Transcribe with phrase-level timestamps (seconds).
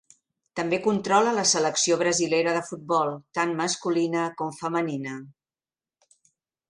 [0.59, 5.15] També controla la selecció brasilera de futbol, tant masculina com femenina.